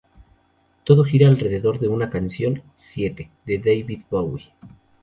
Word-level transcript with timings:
Todo 0.83 1.03
gira 1.03 1.27
alrededor 1.27 1.77
de 1.79 1.87
una 1.87 2.09
canción: 2.09 2.63
""Siete"", 2.75 3.29
de 3.45 3.59
David 3.59 4.01
Bowie. 4.09 4.51